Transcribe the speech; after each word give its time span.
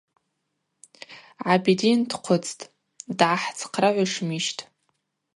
Гӏабидин 1.43 1.99
дхъвыцтӏ: 2.09 2.63
Дгӏахӏцхърагӏушмищтӏ? 3.17 4.61